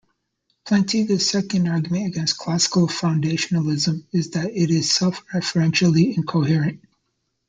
Plantinga's 0.65 1.29
second 1.29 1.67
argument 1.67 2.07
against 2.07 2.39
classical 2.39 2.87
foundationalism 2.87 4.03
is 4.11 4.31
that 4.31 4.49
it 4.49 4.71
is 4.71 4.91
self-referentially 4.91 6.17
incoherent. 6.17 6.81